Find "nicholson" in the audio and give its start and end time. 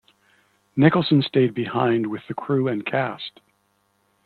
0.75-1.21